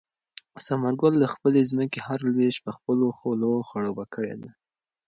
ثمر 0.65 0.93
ګل 1.01 1.13
د 1.19 1.25
خپلې 1.33 1.61
ځمکې 1.71 1.99
هره 2.07 2.25
لوېشت 2.33 2.59
په 2.65 2.71
خپلو 2.77 3.05
خولو 3.17 3.51
خړوبه 3.69 4.05
کړې 4.13 4.35
ده. 4.41 4.51